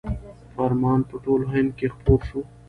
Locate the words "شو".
2.29-2.41